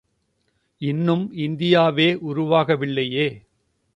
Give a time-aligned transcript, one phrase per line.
[0.81, 3.27] இன்னும் இந்தியாவே உருவாக வில்லையே!